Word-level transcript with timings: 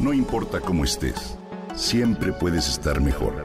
No 0.00 0.14
importa 0.14 0.60
cómo 0.60 0.84
estés, 0.84 1.36
siempre 1.74 2.32
puedes 2.32 2.66
estar 2.70 3.02
mejor. 3.02 3.44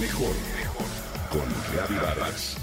Mejor, 0.00 0.34
mejor. 0.56 0.86
Con 1.30 1.42
Reavivadas. 1.72 2.56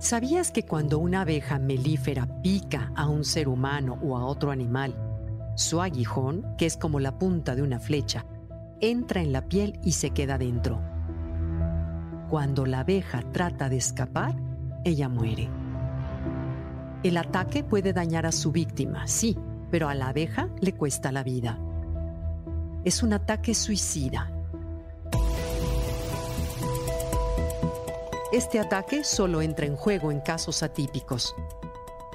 ¿Sabías 0.00 0.50
que 0.50 0.64
cuando 0.64 0.98
una 0.98 1.20
abeja 1.20 1.60
melífera 1.60 2.26
pica 2.42 2.90
a 2.96 3.06
un 3.06 3.24
ser 3.24 3.46
humano 3.46 3.96
o 4.02 4.18
a 4.18 4.24
otro 4.24 4.50
animal, 4.50 4.92
su 5.54 5.80
aguijón, 5.80 6.44
que 6.58 6.66
es 6.66 6.76
como 6.76 6.98
la 6.98 7.16
punta 7.16 7.54
de 7.54 7.62
una 7.62 7.78
flecha, 7.78 8.26
entra 8.80 9.22
en 9.22 9.30
la 9.30 9.42
piel 9.42 9.78
y 9.84 9.92
se 9.92 10.10
queda 10.10 10.36
dentro? 10.36 10.95
Cuando 12.30 12.66
la 12.66 12.80
abeja 12.80 13.22
trata 13.32 13.68
de 13.68 13.76
escapar, 13.76 14.34
ella 14.84 15.08
muere. 15.08 15.48
El 17.02 17.16
ataque 17.16 17.62
puede 17.62 17.92
dañar 17.92 18.26
a 18.26 18.32
su 18.32 18.52
víctima, 18.52 19.06
sí, 19.06 19.38
pero 19.70 19.88
a 19.88 19.94
la 19.94 20.08
abeja 20.08 20.48
le 20.60 20.72
cuesta 20.72 21.12
la 21.12 21.22
vida. 21.22 21.58
Es 22.84 23.02
un 23.02 23.12
ataque 23.12 23.54
suicida 23.54 24.30
Este 28.32 28.58
ataque 28.58 29.02
solo 29.02 29.40
entra 29.40 29.66
en 29.66 29.76
juego 29.76 30.10
en 30.10 30.20
casos 30.20 30.64
atípicos. 30.64 31.34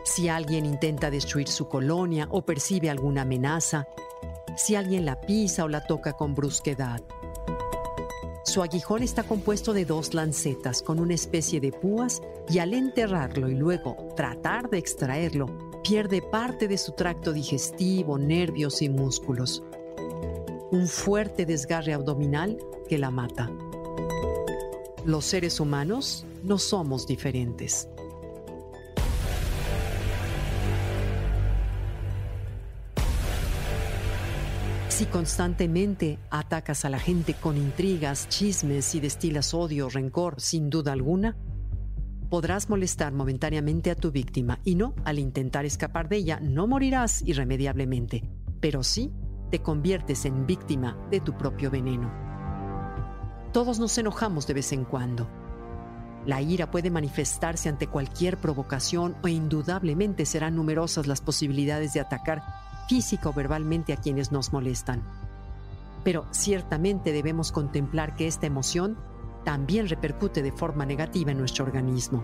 Si 0.04 0.28
alguien 0.28 0.66
intenta 0.66 1.10
destruir 1.10 1.48
su 1.48 1.70
colonia 1.70 2.28
o 2.30 2.44
percibe 2.44 2.90
alguna 2.90 3.22
amenaza, 3.22 3.88
si 4.58 4.76
alguien 4.76 5.06
la 5.06 5.22
pisa 5.22 5.64
o 5.64 5.70
la 5.70 5.86
toca 5.88 6.14
con 6.14 6.36
brusquedad. 6.36 7.02
Su 8.44 8.64
aguijón 8.64 9.04
está 9.04 9.24
compuesto 9.24 9.72
de 9.72 9.86
dos 9.86 10.16
lancetas 10.16 10.82
con 10.82 11.00
una 11.00 11.14
especie 11.14 11.60
de 11.60 11.72
púas 11.72 12.22
y 12.50 12.58
al 12.58 12.74
enterrarlo 12.74 13.48
y 13.50 13.56
luego 13.56 13.96
tratar 14.16 14.70
de 14.70 14.80
extraerlo, 14.80 15.46
pierde 15.84 16.24
parte 16.24 16.68
de 16.68 16.80
su 16.80 16.94
tracto 16.94 17.34
digestivo, 17.34 18.18
nervios 18.18 18.82
y 18.82 18.90
músculos. 18.90 19.64
Un 20.72 20.88
fuerte 20.88 21.46
desgarre 21.46 21.94
abdominal 21.94 22.58
que 22.90 22.98
la 22.98 23.12
mata. 23.12 23.52
Los 25.06 25.26
seres 25.26 25.60
humanos 25.60 26.26
no 26.44 26.58
somos 26.58 27.06
diferentes. 27.06 27.88
Si 34.92 35.06
constantemente 35.06 36.20
atacas 36.30 36.84
a 36.84 36.90
la 36.90 37.00
gente 37.00 37.34
con 37.34 37.56
intrigas, 37.56 38.28
chismes 38.28 38.94
y 38.94 39.00
destilas 39.00 39.54
odio 39.54 39.88
rencor, 39.88 40.42
sin 40.42 40.70
duda 40.70 40.92
alguna, 40.92 41.38
podrás 42.30 42.70
molestar 42.70 43.14
momentáneamente 43.14 43.90
a 43.90 43.96
tu 43.96 44.12
víctima 44.12 44.60
y 44.66 44.76
no, 44.76 44.94
al 45.06 45.18
intentar 45.18 45.64
escapar 45.66 46.10
de 46.10 46.18
ella, 46.18 46.40
no 46.42 46.68
morirás 46.68 47.22
irremediablemente, 47.22 48.30
pero 48.60 48.84
sí 48.84 49.14
te 49.50 49.62
conviertes 49.62 50.26
en 50.26 50.46
víctima 50.46 50.98
de 51.10 51.22
tu 51.22 51.38
propio 51.38 51.72
veneno. 51.72 52.12
Todos 53.54 53.80
nos 53.80 53.98
enojamos 53.98 54.46
de 54.46 54.56
vez 54.56 54.74
en 54.74 54.84
cuando. 54.84 55.30
La 56.26 56.42
ira 56.42 56.70
puede 56.70 56.92
manifestarse 56.92 57.70
ante 57.70 57.88
cualquier 57.88 58.38
provocación 58.38 59.16
o 59.24 59.30
indudablemente 59.30 60.26
serán 60.26 60.58
numerosas 60.58 61.08
las 61.08 61.22
posibilidades 61.22 61.94
de 61.94 62.02
atacar 62.02 62.44
física 62.88 63.30
o 63.30 63.34
verbalmente 63.34 63.94
a 63.94 63.98
quienes 63.98 64.32
nos 64.32 64.54
molestan. 64.54 65.04
Pero 66.04 66.26
ciertamente 66.32 67.12
debemos 67.12 67.52
contemplar 67.52 68.16
que 68.16 68.28
esta 68.28 68.48
emoción 68.48 68.98
también 69.44 69.88
repercute 69.88 70.42
de 70.42 70.52
forma 70.52 70.86
negativa 70.86 71.32
en 71.32 71.38
nuestro 71.38 71.66
organismo. 71.66 72.24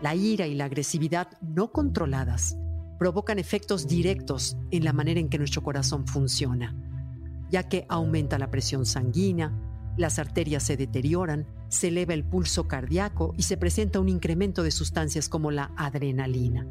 La 0.00 0.14
ira 0.14 0.46
y 0.46 0.54
la 0.54 0.66
agresividad 0.66 1.28
no 1.40 1.72
controladas 1.72 2.56
provocan 2.98 3.38
efectos 3.38 3.88
directos 3.88 4.56
en 4.70 4.84
la 4.84 4.92
manera 4.92 5.18
en 5.18 5.28
que 5.28 5.38
nuestro 5.38 5.62
corazón 5.62 6.06
funciona, 6.06 6.76
ya 7.50 7.68
que 7.68 7.84
aumenta 7.88 8.38
la 8.38 8.50
presión 8.50 8.86
sanguínea, 8.86 9.52
las 9.96 10.20
arterias 10.20 10.62
se 10.62 10.76
deterioran, 10.76 11.46
se 11.68 11.88
eleva 11.88 12.14
el 12.14 12.24
pulso 12.24 12.66
cardíaco 12.66 13.34
y 13.36 13.42
se 13.42 13.56
presenta 13.56 14.00
un 14.00 14.08
incremento 14.08 14.62
de 14.62 14.70
sustancias 14.70 15.28
como 15.28 15.50
la 15.50 15.70
adrenalina. 15.76 16.66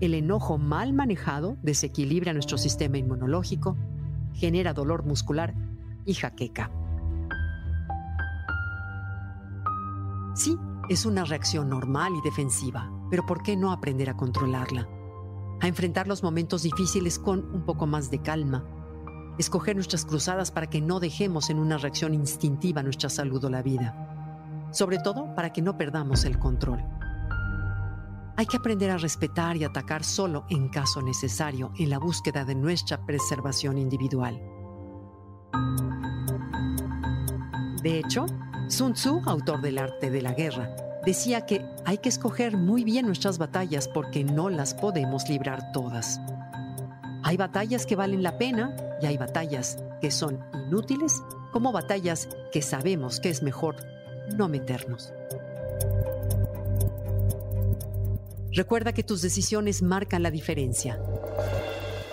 El 0.00 0.14
enojo 0.14 0.58
mal 0.58 0.92
manejado 0.92 1.56
desequilibra 1.62 2.32
nuestro 2.32 2.58
sistema 2.58 2.98
inmunológico, 2.98 3.76
genera 4.34 4.72
dolor 4.72 5.04
muscular 5.04 5.54
y 6.04 6.14
jaqueca. 6.14 6.70
Sí, 10.34 10.56
es 10.88 11.04
una 11.04 11.24
reacción 11.24 11.68
normal 11.68 12.12
y 12.14 12.22
defensiva, 12.22 12.92
pero 13.10 13.26
¿por 13.26 13.42
qué 13.42 13.56
no 13.56 13.72
aprender 13.72 14.08
a 14.08 14.16
controlarla? 14.16 14.88
a 15.60 15.66
enfrentar 15.66 16.06
los 16.06 16.22
momentos 16.22 16.62
difíciles 16.62 17.18
con 17.18 17.52
un 17.52 17.64
poco 17.64 17.86
más 17.86 18.10
de 18.10 18.20
calma, 18.20 18.64
escoger 19.38 19.76
nuestras 19.76 20.04
cruzadas 20.04 20.50
para 20.50 20.68
que 20.68 20.80
no 20.80 21.00
dejemos 21.00 21.48
en 21.50 21.58
una 21.58 21.78
reacción 21.78 22.12
instintiva 22.12 22.82
nuestra 22.82 23.08
salud 23.08 23.44
o 23.44 23.50
la 23.50 23.62
vida, 23.62 24.68
sobre 24.72 24.98
todo 24.98 25.34
para 25.34 25.52
que 25.52 25.62
no 25.62 25.78
perdamos 25.78 26.24
el 26.24 26.38
control. 26.38 26.84
Hay 28.36 28.46
que 28.46 28.56
aprender 28.56 28.90
a 28.90 28.98
respetar 28.98 29.56
y 29.56 29.64
atacar 29.64 30.04
solo 30.04 30.44
en 30.48 30.68
caso 30.68 31.02
necesario 31.02 31.72
en 31.78 31.90
la 31.90 31.98
búsqueda 31.98 32.44
de 32.44 32.54
nuestra 32.54 33.04
preservación 33.04 33.78
individual. 33.78 34.40
De 37.82 37.98
hecho, 37.98 38.26
Sun 38.68 38.92
Tzu, 38.92 39.22
autor 39.24 39.60
del 39.60 39.78
arte 39.78 40.10
de 40.10 40.22
la 40.22 40.34
guerra, 40.34 40.74
decía 41.04 41.46
que 41.46 41.64
hay 41.84 41.98
que 41.98 42.08
escoger 42.08 42.56
muy 42.56 42.84
bien 42.84 43.06
nuestras 43.06 43.38
batallas 43.38 43.88
porque 43.88 44.24
no 44.24 44.50
las 44.50 44.74
podemos 44.74 45.28
librar 45.28 45.72
todas. 45.72 46.20
Hay 47.22 47.36
batallas 47.36 47.86
que 47.86 47.96
valen 47.96 48.22
la 48.22 48.38
pena 48.38 48.76
y 49.00 49.06
hay 49.06 49.16
batallas 49.16 49.78
que 50.00 50.10
son 50.10 50.44
inútiles 50.52 51.22
como 51.52 51.72
batallas 51.72 52.28
que 52.52 52.62
sabemos 52.62 53.20
que 53.20 53.30
es 53.30 53.42
mejor 53.42 53.76
no 54.36 54.48
meternos. 54.48 55.12
Recuerda 58.52 58.92
que 58.92 59.02
tus 59.02 59.22
decisiones 59.22 59.82
marcan 59.82 60.22
la 60.22 60.30
diferencia. 60.30 61.00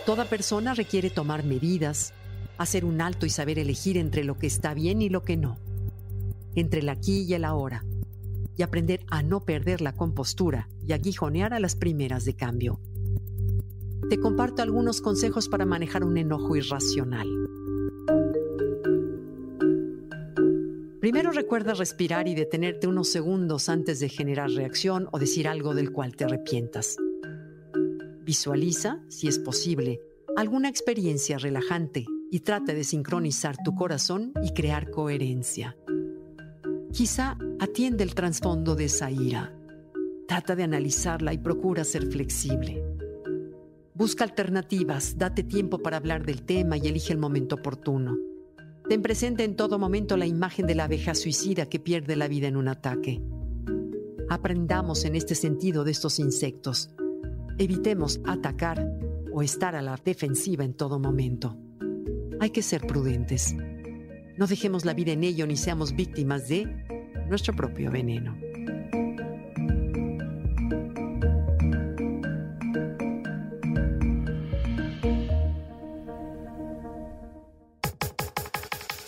Toda 0.06 0.25
persona 0.25 0.73
requiere 0.73 1.09
tomar 1.09 1.44
medidas, 1.44 2.13
hacer 2.57 2.85
un 2.85 3.02
alto 3.02 3.25
y 3.25 3.29
saber 3.29 3.57
elegir 3.57 3.97
entre 3.97 4.23
lo 4.23 4.38
que 4.38 4.47
está 4.47 4.73
bien 4.73 5.02
y 5.02 5.09
lo 5.09 5.23
que 5.23 5.38
no, 5.38 5.57
entre 6.56 6.81
el 6.81 6.90
aquí 6.90 7.23
y 7.23 7.34
el 7.34 7.46
ahora 7.46 7.84
y 8.57 8.63
aprender 8.63 9.06
a 9.09 9.22
no 9.22 9.41
perder 9.41 9.81
la 9.81 9.94
compostura 9.94 10.69
y 10.85 10.94
aguijonear 10.94 11.53
a 11.53 11.59
las 11.59 11.75
primeras 11.75 12.25
de 12.25 12.35
cambio. 12.35 12.79
Te 14.09 14.19
comparto 14.19 14.61
algunos 14.61 15.01
consejos 15.01 15.49
para 15.49 15.66
manejar 15.66 16.03
un 16.03 16.17
enojo 16.17 16.55
irracional. 16.55 17.27
Primero 20.99 21.31
recuerda 21.31 21.73
respirar 21.73 22.27
y 22.27 22.35
detenerte 22.35 22.88
unos 22.88 23.09
segundos 23.09 23.67
antes 23.69 23.99
de 23.99 24.09
generar 24.09 24.51
reacción 24.51 25.07
o 25.11 25.19
decir 25.19 25.47
algo 25.47 25.73
del 25.73 25.91
cual 25.91 26.16
te 26.16 26.25
arrepientas. 26.25 26.97
Visualiza, 28.23 29.01
si 29.07 29.27
es 29.27 29.39
posible, 29.39 30.01
alguna 30.35 30.69
experiencia 30.69 31.37
relajante 31.37 32.05
y 32.31 32.39
trata 32.41 32.73
de 32.73 32.83
sincronizar 32.83 33.55
tu 33.63 33.75
corazón 33.75 34.33
y 34.43 34.53
crear 34.53 34.91
coherencia. 34.91 35.75
Quizá 36.91 37.37
atiende 37.59 38.03
el 38.03 38.16
trasfondo 38.16 38.75
de 38.75 38.85
esa 38.85 39.11
ira. 39.11 39.53
Trata 40.27 40.55
de 40.55 40.63
analizarla 40.63 41.33
y 41.33 41.37
procura 41.37 41.83
ser 41.83 42.07
flexible. 42.07 42.94
Busca 43.95 44.25
alternativas, 44.25 45.17
date 45.17 45.41
tiempo 45.41 45.79
para 45.79 45.95
hablar 45.95 46.25
del 46.25 46.44
tema 46.44 46.75
y 46.75 46.85
elige 46.85 47.13
el 47.13 47.17
momento 47.17 47.56
oportuno. 47.56 48.17
Ten 48.90 49.02
presente 49.02 49.46
en 49.46 49.55
todo 49.55 49.79
momento 49.79 50.17
la 50.17 50.25
imagen 50.25 50.67
de 50.67 50.75
la 50.75 50.84
abeja 50.84 51.16
suicida 51.16 51.67
que 51.67 51.79
pierde 51.79 52.17
la 52.17 52.28
vida 52.28 52.49
en 52.49 52.58
un 52.58 52.67
ataque. 52.67 53.22
Aprendamos 54.29 55.05
en 55.05 55.16
este 55.16 55.34
sentido 55.34 55.85
de 55.85 55.91
estos 55.91 56.19
insectos. 56.19 56.90
Evitemos 57.58 58.19
atacar 58.25 58.85
o 59.31 59.41
estar 59.41 59.78
a 59.78 59.81
la 59.81 59.97
defensiva 60.03 60.66
en 60.66 60.73
todo 60.73 60.99
momento. 60.99 61.55
Hay 62.41 62.49
que 62.49 62.64
ser 62.64 62.85
prudentes. 62.85 63.55
No 64.37 64.46
dejemos 64.46 64.84
la 64.84 64.93
vida 64.93 65.14
en 65.14 65.23
ello 65.23 65.47
ni 65.47 65.55
seamos 65.55 65.96
víctimas 65.96 66.49
de 66.49 66.67
nuestro 67.29 67.55
propio 67.55 67.91
veneno. 67.91 68.44